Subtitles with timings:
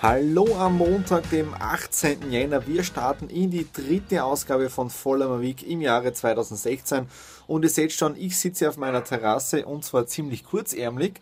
[0.00, 2.30] Hallo am Montag, dem 18.
[2.30, 2.64] Jänner.
[2.68, 7.08] Wir starten in die dritte Ausgabe von Voller Week im Jahre 2016.
[7.48, 11.14] Und ihr seht schon, ich sitze auf meiner Terrasse und zwar ziemlich kurzärmlich.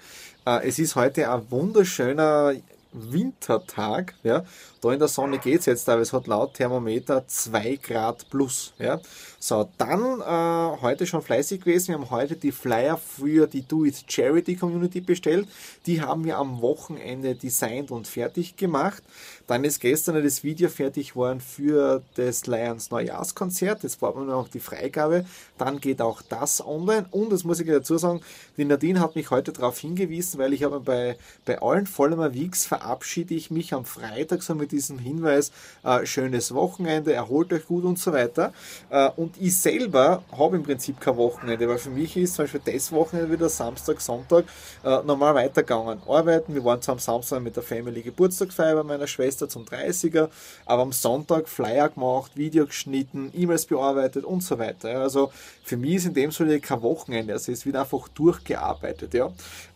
[0.45, 2.53] Äh, es ist heute ein wunderschöner
[2.97, 4.15] Wintertag.
[4.23, 4.45] Ja.
[4.81, 8.73] Da in der Sonne geht es jetzt, aber es hat laut Thermometer 2 Grad plus.
[8.79, 9.01] Ja.
[9.39, 11.89] So, dann äh, heute schon fleißig gewesen.
[11.89, 15.47] Wir haben heute die Flyer für die Do It Charity Community bestellt.
[15.87, 19.03] Die haben wir am Wochenende designt und fertig gemacht.
[19.47, 23.85] Dann ist gestern das Video fertig geworden für das Lions Neujahrskonzert.
[23.85, 25.25] Jetzt brauchen wir nur noch die Freigabe.
[25.59, 27.07] Dann geht auch das online.
[27.13, 28.23] Und das muss ich dazu sagen,
[28.57, 32.67] die Nadine hat mich heute darauf hingewiesen, weil ich habe bei, bei allen Vollmer Weeks
[32.87, 35.51] verabschiede ich mich am Freitag so mit diesem Hinweis,
[35.83, 38.53] äh, schönes Wochenende, erholt euch gut und so weiter.
[38.91, 42.61] Äh, und ich selber habe im Prinzip kein Wochenende, weil für mich ist zum Beispiel
[42.65, 44.45] das Wochenende wieder Samstag, Sonntag
[44.85, 45.99] äh, normal weitergegangen.
[46.07, 50.29] Arbeiten, wir waren zwar am Samstag mit der Family Geburtstagsfeier bei meiner Schwester zum 30er,
[50.65, 55.01] aber am Sonntag Flyer gemacht, Video geschnitten, E-Mails bearbeitet und so weiter.
[55.01, 55.33] Also
[55.65, 59.13] für mich ist in dem Sinne kein Wochenende, also es wird einfach durchgearbeitet.
[59.13, 59.27] Ja.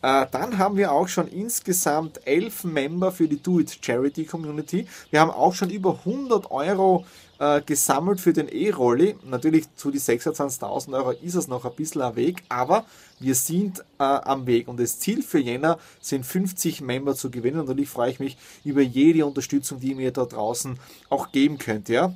[0.03, 4.87] Äh, dann haben wir auch schon insgesamt elf Member für die Do It Charity Community.
[5.11, 7.05] Wir haben auch schon über 100 Euro
[7.41, 9.17] äh, gesammelt für den E-Rolli.
[9.25, 12.85] Natürlich zu die 26.000 Euro ist es noch ein bisschen am Weg, aber
[13.19, 17.61] wir sind äh, am Weg und das Ziel für Jänner sind 50 Member zu gewinnen
[17.61, 21.59] und natürlich freue ich mich über jede Unterstützung, die ihr mir da draußen auch geben
[21.59, 21.89] könnt.
[21.89, 22.13] Ja?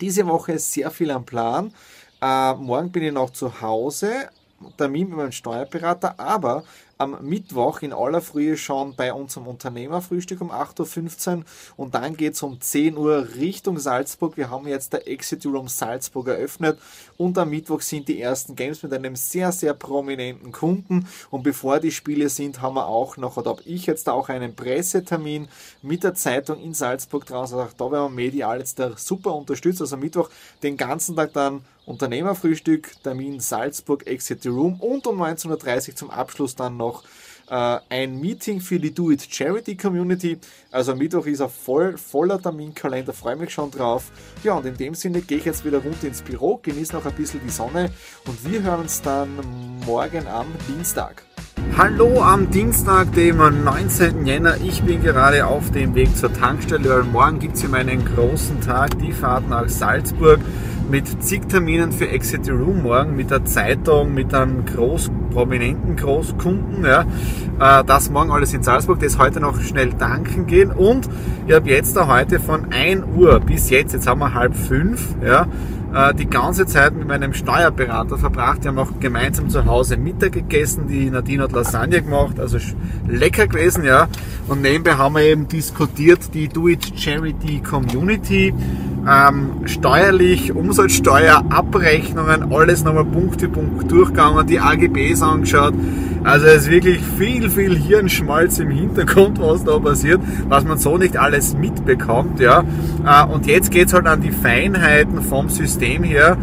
[0.00, 1.72] Diese Woche ist sehr viel am Plan.
[2.20, 4.28] Äh, morgen bin ich noch zu Hause,
[4.76, 6.64] Termin mit meinem Steuerberater, aber
[6.98, 11.44] am Mittwoch in aller Frühe schon bei unserem Unternehmerfrühstück um 8.15 Uhr
[11.76, 14.36] und dann geht es um 10 Uhr Richtung Salzburg.
[14.36, 16.78] Wir haben jetzt der Exit Room Salzburg eröffnet
[17.16, 21.78] und am Mittwoch sind die ersten Games mit einem sehr, sehr prominenten Kunden und bevor
[21.78, 25.48] die Spiele sind, haben wir auch noch, oder habe ich jetzt auch einen Pressetermin
[25.82, 27.58] mit der Zeitung in Salzburg draußen.
[27.58, 29.80] Also da werden wir medial jetzt da super unterstützt.
[29.80, 30.30] Also Mittwoch
[30.62, 36.54] den ganzen Tag dann Unternehmerfrühstück, Termin Salzburg, Exit Room und um 19.30 Uhr zum Abschluss
[36.54, 37.02] dann noch
[37.48, 40.38] äh, ein Meeting für die Do It Charity Community.
[40.70, 44.10] Also Mittwoch ist ein voll, voller Terminkalender, freue mich schon drauf.
[44.44, 47.14] Ja, und in dem Sinne gehe ich jetzt wieder runter ins Büro, genieße noch ein
[47.14, 47.90] bisschen die Sonne
[48.26, 49.30] und wir hören uns dann
[49.86, 51.24] morgen am Dienstag.
[51.76, 54.26] Hallo am Dienstag, dem 19.
[54.26, 54.56] Jänner.
[54.58, 58.60] Ich bin gerade auf dem Weg zur Tankstelle, weil morgen gibt es hier meinen großen
[58.60, 60.40] Tag, die Fahrt nach Salzburg
[60.90, 65.96] mit zig Terminen für Exit the Room morgen, mit der Zeitung, mit einem groß, prominenten
[65.96, 66.84] Großkunden.
[66.84, 67.02] Ja.
[67.60, 70.70] Äh, das morgen alles in Salzburg, das heute noch schnell tanken gehen.
[70.70, 71.08] Und
[71.46, 75.14] ich habe jetzt da heute von 1 Uhr bis jetzt, jetzt haben wir halb fünf,
[75.24, 75.46] ja,
[75.94, 78.62] äh, die ganze Zeit mit meinem Steuerberater verbracht.
[78.62, 80.88] Wir haben auch gemeinsam zu Hause Mittag gegessen.
[80.88, 82.58] Die Nadine hat Lasagne gemacht, also
[83.06, 84.08] lecker gewesen, ja.
[84.48, 88.54] Und nebenbei haben wir eben diskutiert die Do It Charity Community
[89.08, 95.74] ähm, steuerlich, Umsatzsteuer, Abrechnungen, alles nochmal Punkt für Punkt durchgegangen, die AGBs angeschaut.
[96.28, 100.98] Also es ist wirklich viel, viel Hirnschmalz im Hintergrund, was da passiert, was man so
[100.98, 102.38] nicht alles mitbekommt.
[102.38, 102.64] Ja.
[103.06, 106.36] Äh, und jetzt geht es halt an die Feinheiten vom System her,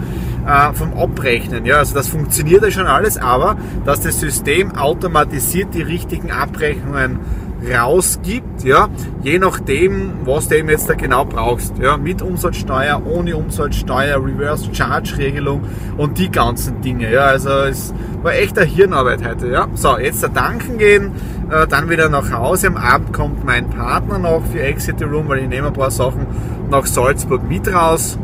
[0.47, 1.67] äh, vom Abrechnen.
[1.67, 1.77] Ja.
[1.77, 7.19] Also das funktioniert ja schon alles, aber dass das System automatisiert die richtigen Abrechnungen
[7.63, 8.89] rausgibt, ja,
[9.23, 14.73] je nachdem, was du eben jetzt da genau brauchst, ja, mit Umsatzsteuer, ohne Umsatzsteuer, Reverse
[14.73, 15.61] Charge Regelung
[15.97, 19.67] und die ganzen Dinge, ja, also es war echt eine Hirnarbeit heute, ja.
[19.73, 21.11] So, jetzt da tanken gehen,
[21.49, 25.27] äh, dann wieder nach Hause, am Abend kommt mein Partner noch für Exit the Room,
[25.27, 26.27] weil ich nehme ein paar Sachen
[26.69, 28.17] nach Salzburg mit raus.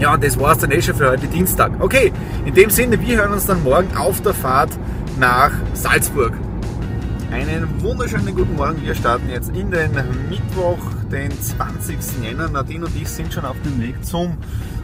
[0.00, 1.72] Ja, und das war's dann eh schon für heute Dienstag.
[1.78, 2.12] Okay,
[2.44, 4.70] in dem Sinne, wir hören uns dann morgen auf der Fahrt
[5.18, 6.32] nach Salzburg.
[7.34, 8.80] Einen wunderschönen guten Morgen.
[8.84, 9.90] Wir starten jetzt in den
[10.30, 10.78] Mittwoch,
[11.10, 11.98] den 20.
[12.22, 12.48] Jänner.
[12.48, 14.36] Nadine und ich sind schon auf dem Weg zum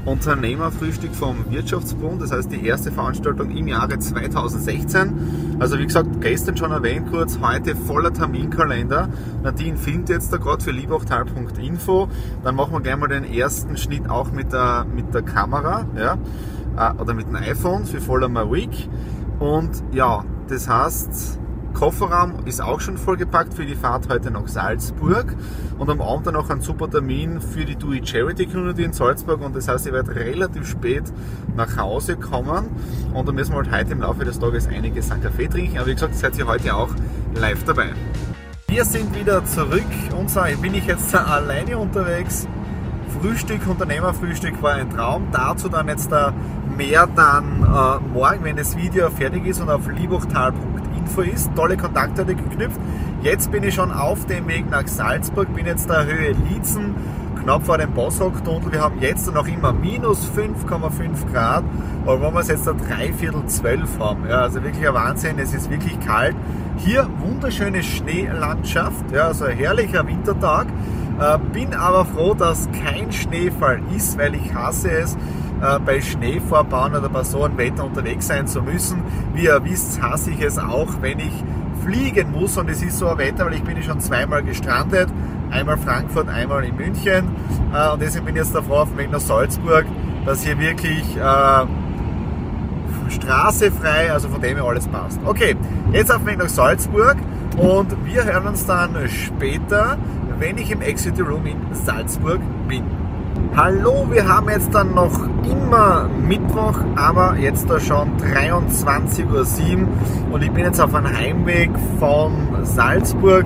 [0.04, 5.58] Unternehmerfrühstück vom Wirtschaftsbund, das heißt die erste Veranstaltung im Jahre 2016.
[5.60, 9.08] Also wie gesagt, gestern schon erwähnt kurz, heute voller Terminkalender.
[9.44, 12.08] Nadine filmt jetzt da gerade für liebachtal.info.
[12.42, 16.18] Dann machen wir gleich mal den ersten Schnitt auch mit der, mit der Kamera ja,
[16.76, 18.88] äh, oder mit dem iPhone für Voller Week.
[19.38, 21.39] Und ja, das heißt,
[21.74, 25.34] Kofferraum ist auch schon vollgepackt für die Fahrt heute nach Salzburg
[25.78, 28.92] und am Abend dann noch ein super Termin für die Do It Charity Community in
[28.92, 31.04] Salzburg und das heißt, ich werde relativ spät
[31.56, 32.68] nach Hause kommen
[33.14, 35.86] und da müssen wir halt heute im Laufe des Tages einiges an Kaffee trinken, aber
[35.86, 36.90] wie gesagt, seid ihr heute auch
[37.34, 37.90] live dabei.
[38.68, 39.82] Wir sind wieder zurück
[40.16, 42.46] und so bin ich jetzt alleine unterwegs.
[43.20, 45.28] Frühstück, Unternehmerfrühstück war ein Traum.
[45.32, 46.10] Dazu dann jetzt
[46.76, 50.69] mehr dann äh, morgen, wenn das Video fertig ist und auf liebachtal.de
[51.10, 51.54] Info ist.
[51.56, 52.78] Tolle Kontakte geknüpft.
[53.22, 56.94] Jetzt bin ich schon auf dem Weg nach Salzburg, bin jetzt der Höhe Lietzen,
[57.42, 58.72] knapp vor dem Bosshock-Tunnel.
[58.72, 61.64] Wir haben jetzt noch immer minus 5,5 Grad,
[62.06, 65.52] aber wenn wir es jetzt da dreiviertel zwölf haben, ja, also wirklich ein Wahnsinn, es
[65.52, 66.36] ist wirklich kalt.
[66.78, 70.68] Hier wunderschöne Schneelandschaft, ja, also ein herrlicher Wintertag.
[71.20, 75.18] Äh, bin aber froh, dass kein Schneefall ist, weil ich hasse es,
[75.60, 79.02] äh, bei Schneevorbauen oder bei so einem Wetter unterwegs sein zu müssen.
[79.34, 81.44] Wie ihr wisst, hasse ich es auch, wenn ich
[81.84, 85.08] fliegen muss und es ist so ein Wetter, weil ich bin schon zweimal gestrandet,
[85.50, 87.28] einmal Frankfurt, einmal in München
[87.74, 89.86] äh, und deswegen bin ich jetzt davor auf dem Weg nach Salzburg,
[90.26, 91.66] dass hier wirklich äh,
[93.10, 95.18] Straße frei, also von dem her alles passt.
[95.24, 95.56] Okay,
[95.92, 97.16] jetzt auf dem Weg nach Salzburg
[97.56, 99.98] und wir hören uns dann später,
[100.38, 102.84] wenn ich im Exit Room in Salzburg bin.
[103.56, 109.88] Hallo, wir haben jetzt dann noch immer Mittwoch, aber jetzt da schon 23.07 Uhr
[110.32, 112.32] und ich bin jetzt auf einem Heimweg von
[112.62, 113.44] Salzburg.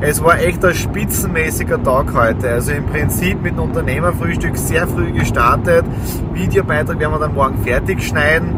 [0.00, 2.50] Es war echt ein spitzenmäßiger Tag heute.
[2.50, 5.84] Also im Prinzip mit dem Unternehmerfrühstück sehr früh gestartet.
[6.34, 8.56] Videobeitrag werden wir dann morgen fertig schneiden.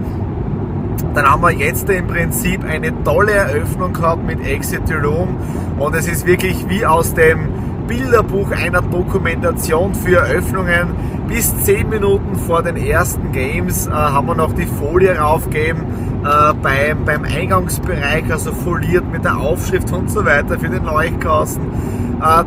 [1.15, 5.37] Dann haben wir jetzt im Prinzip eine tolle Eröffnung gehabt mit Exit Room
[5.79, 7.49] und es ist wirklich wie aus dem
[7.88, 10.94] Bilderbuch einer Dokumentation für Eröffnungen.
[11.26, 15.82] Bis 10 Minuten vor den ersten Games äh, haben wir noch die Folie raufgegeben
[16.25, 21.64] äh, beim, beim Eingangsbereich, also foliert mit der Aufschrift und so weiter für den Leuchtkasten.
[22.20, 22.44] Äh,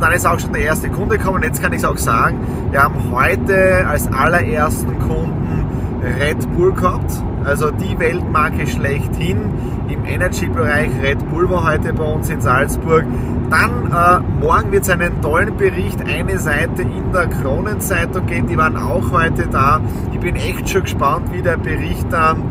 [0.00, 1.42] dann ist auch schon der erste Kunde gekommen.
[1.42, 2.40] Jetzt kann ich es auch sagen,
[2.70, 5.66] wir haben heute als allerersten Kunden
[6.20, 7.12] Red Bull gehabt,
[7.44, 9.38] also die Weltmarke schlechthin
[9.88, 10.90] im Energy-Bereich.
[11.02, 13.04] Red Bull war heute bei uns in Salzburg.
[13.50, 18.56] Dann äh, morgen wird es einen tollen Bericht, eine Seite in der Kronenzeitung geben, die
[18.56, 19.80] waren auch heute da.
[20.12, 22.44] Ich bin echt schon gespannt, wie der Bericht dann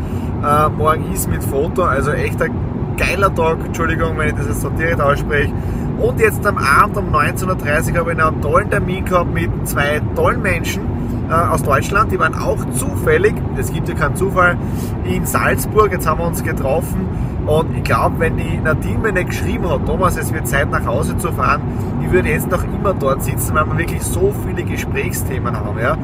[0.44, 1.84] äh, morgen ist mit Foto.
[1.84, 2.52] Also echt ein
[2.98, 5.52] geiler Tag, Entschuldigung, wenn ich das jetzt so direkt ausspreche.
[5.98, 10.00] Und jetzt am Abend um 19.30 Uhr habe ich einen tollen Termin gehabt mit zwei
[10.14, 10.99] tollen Menschen
[11.30, 12.12] aus Deutschland.
[12.12, 14.56] Die waren auch zufällig, es gibt ja keinen Zufall,
[15.04, 15.92] in Salzburg.
[15.92, 17.08] Jetzt haben wir uns getroffen
[17.46, 20.84] und ich glaube, wenn die Nadine mir nicht geschrieben hat, Thomas, es wird Zeit nach
[20.86, 21.62] Hause zu fahren,
[22.04, 25.78] ich würde jetzt noch immer dort sitzen, weil wir wirklich so viele Gesprächsthemen haben.
[25.78, 25.96] Ja?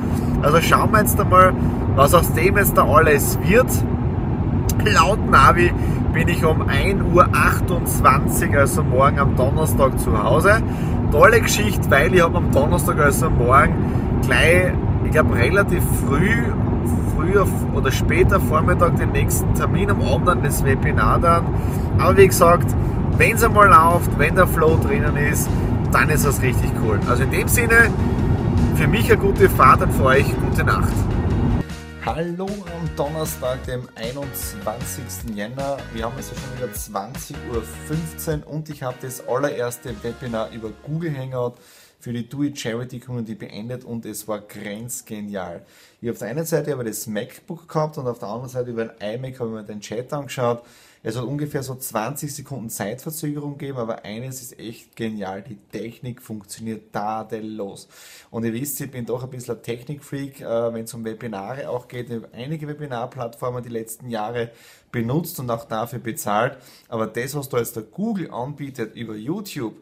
[0.43, 1.53] Also schauen wir jetzt einmal,
[1.95, 3.69] was aus dem jetzt da alles wird.
[4.85, 5.73] Laut Navi
[6.13, 10.63] bin ich um 1.28 Uhr, also morgen am Donnerstag zu Hause.
[11.13, 13.75] Tolle Geschichte, weil ich habe am Donnerstag, also morgen,
[14.27, 14.73] gleich,
[15.07, 16.45] ich glaube relativ früh
[17.17, 21.47] früher oder später Vormittag den nächsten Termin, am Abend dann das Webinar dann.
[21.99, 22.67] Aber wie gesagt,
[23.17, 25.49] wenn es einmal läuft, wenn der Flow drinnen ist,
[25.93, 27.01] dann ist das richtig cool.
[27.09, 27.91] Also in dem Sinne,
[28.75, 30.93] für mich eine gute Fahrt und für euch gute Nacht.
[32.05, 35.35] Hallo am Donnerstag, dem 21.
[35.35, 35.79] Jänner.
[35.93, 40.71] Wir haben es ja schon wieder 20.15 Uhr und ich habe das allererste Webinar über
[40.85, 41.55] Google Hangout
[41.99, 45.65] für die Do It Charity Community beendet und es war grenzgenial.
[46.01, 48.71] Ich habe auf der einen Seite aber das MacBook gehabt und auf der anderen Seite
[48.71, 50.63] über ein iMac habe ich mir den Chat angeschaut.
[51.03, 55.41] Es hat ungefähr so 20 Sekunden Zeitverzögerung gegeben, aber eines ist echt genial.
[55.41, 57.87] Die Technik funktioniert tadellos.
[58.33, 61.71] Und ihr wisst, ich bin doch ein bisschen ein Technikfreak, äh, wenn es um Webinare
[61.71, 62.11] auch geht.
[62.11, 64.51] Ich habe einige Webinarplattformen die letzten Jahre
[64.91, 66.59] benutzt und auch dafür bezahlt.
[66.89, 69.77] Aber das, was da jetzt der Google anbietet über YouTube,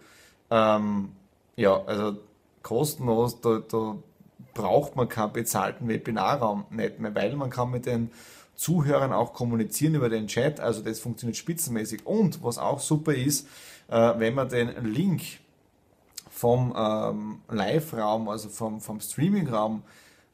[0.50, 1.12] ähm,
[1.56, 2.18] ja, also
[2.62, 3.96] kostenlos, da, da
[4.54, 8.11] braucht man keinen bezahlten Webinarraum nicht mehr, weil man kann mit den
[8.54, 12.06] Zuhörern auch kommunizieren über den Chat, also das funktioniert spitzenmäßig.
[12.06, 13.49] Und was auch super ist,
[13.88, 15.23] äh, wenn man den Link
[16.30, 19.82] vom ähm, Live-Raum, also vom, vom Streaming-Raum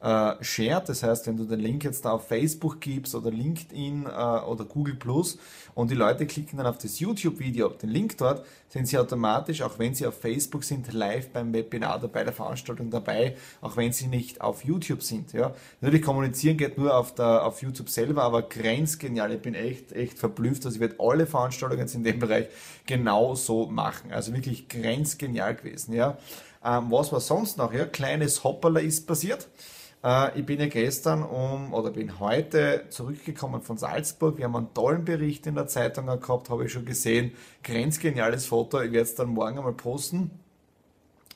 [0.01, 0.89] äh, shared.
[0.89, 4.65] Das heißt, wenn du den Link jetzt da auf Facebook gibst oder LinkedIn äh, oder
[4.65, 5.37] Google Plus
[5.75, 9.79] und die Leute klicken dann auf das YouTube-Video, den Link dort, sind sie automatisch, auch
[9.79, 13.91] wenn sie auf Facebook sind, live beim Webinar oder bei der Veranstaltung dabei, auch wenn
[13.91, 15.33] sie nicht auf YouTube sind.
[15.33, 15.53] Ja.
[15.81, 19.33] Natürlich kommunizieren geht nur auf, der, auf YouTube selber, aber grenzgenial.
[19.33, 20.65] Ich bin echt, echt verblüfft.
[20.65, 22.47] Also ich werde alle Veranstaltungen in dem Bereich
[22.85, 24.11] genau so machen.
[24.11, 25.93] Also wirklich grenzgenial gewesen.
[25.93, 26.17] Ja.
[26.63, 27.73] Ähm, was war sonst noch?
[27.73, 29.47] Ja, kleines Hopperler ist passiert.
[30.03, 34.37] Äh, ich bin ja gestern um, oder bin heute zurückgekommen von Salzburg.
[34.37, 37.31] Wir haben einen tollen Bericht in der Zeitung gehabt, habe ich schon gesehen.
[37.63, 38.81] Grenzgeniales Foto.
[38.81, 40.31] Ich werde es dann morgen einmal posten.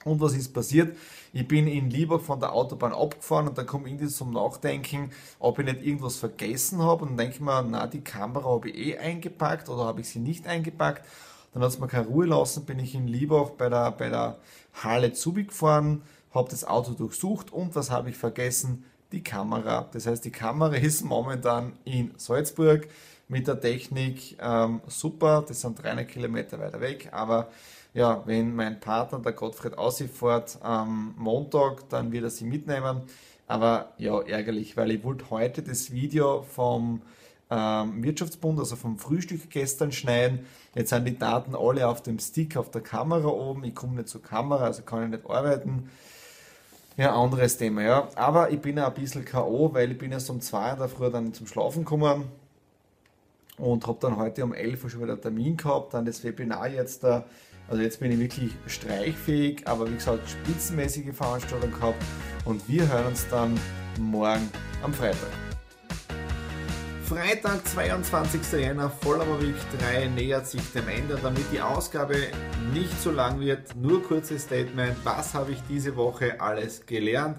[0.04, 0.96] Und was ist passiert?
[1.34, 5.58] Ich bin in Lieburg von der Autobahn abgefahren und dann komme ich zum Nachdenken, ob
[5.58, 7.04] ich nicht irgendwas vergessen habe.
[7.04, 10.10] Und dann denke ich mir, na, die Kamera habe ich eh eingepackt oder habe ich
[10.10, 11.04] sie nicht eingepackt.
[11.54, 14.38] Dann hat es mir keine Ruhe lassen, bin ich in Lieburg bei der, bei der
[14.84, 16.04] Halle Zubi gefahren,
[16.36, 18.86] habe das Auto durchsucht und was habe ich vergessen?
[19.12, 19.88] Die Kamera.
[19.94, 22.88] Das heißt, die Kamera ist momentan in Salzburg
[23.28, 25.44] mit der Technik ähm, super.
[25.48, 27.50] Das sind 300 Kilometer weiter weg, aber
[27.94, 30.12] ja, wenn mein Partner, der Gottfried, aussieht
[30.62, 33.04] am Montag, dann wird er sie mitnehmen.
[33.48, 37.02] Aber ja, ärgerlich, weil ich wollte heute das Video vom
[37.50, 40.46] ähm, Wirtschaftsbund, also vom Frühstück gestern schneiden.
[40.74, 43.64] Jetzt sind die Daten alle auf dem Stick auf der Kamera oben.
[43.64, 45.90] Ich komme nicht zur Kamera, also kann ich nicht arbeiten.
[46.98, 48.10] Ja, anderes Thema, ja.
[48.16, 50.88] Aber ich bin ja ein bisschen K.O., weil ich bin erst um 2 in der
[50.88, 52.30] Früh dann zum Schlafen gekommen
[53.58, 56.70] und habe dann heute um 11 Uhr schon wieder einen Termin gehabt, dann das Webinar
[56.70, 57.26] jetzt da.
[57.68, 62.02] Also jetzt bin ich wirklich streichfähig, aber wie gesagt, spitzenmäßige Veranstaltung gehabt
[62.46, 63.60] und wir hören uns dann
[64.00, 64.50] morgen
[64.84, 65.45] am Freitag.
[67.08, 68.42] Freitag, 22.
[68.54, 71.20] Jänner, Vollmerweg 3 nähert sich dem Ende.
[71.22, 72.16] Damit die Ausgabe
[72.74, 74.98] nicht so lang wird, nur kurzes Statement.
[75.04, 77.38] Was habe ich diese Woche alles gelernt?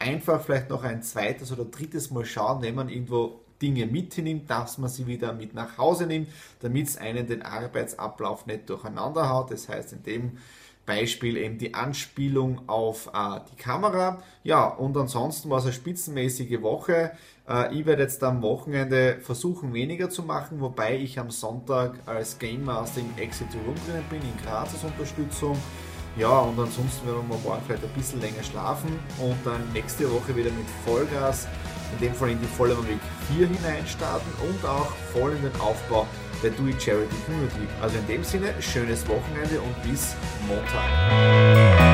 [0.00, 4.78] Einfach vielleicht noch ein zweites oder drittes Mal schauen, wenn man irgendwo Dinge mitnimmt, dass
[4.78, 6.28] man sie wieder mit nach Hause nimmt,
[6.58, 9.52] damit es einen den Arbeitsablauf nicht durcheinander haut.
[9.52, 10.38] Das heißt, in dem
[10.86, 14.22] Beispiel eben die Anspielung auf äh, die Kamera.
[14.42, 17.12] Ja, und ansonsten war es eine spitzenmäßige Woche.
[17.48, 22.38] Äh, ich werde jetzt am Wochenende versuchen, weniger zu machen, wobei ich am Sonntag als
[22.38, 25.56] Game Master im Exit Room drin bin, in Graz Unterstützung.
[26.16, 30.36] Ja, und ansonsten werden wir morgen vielleicht ein bisschen länger schlafen und dann nächste Woche
[30.36, 31.48] wieder mit Vollgas,
[31.92, 33.00] in dem Fall in die Volle Week
[33.36, 36.06] 4 hineinstarten und auch voll in den Aufbau
[36.44, 37.66] der Do It Charity Community.
[37.80, 40.14] Also in dem Sinne, schönes Wochenende und bis
[40.46, 41.93] Montag.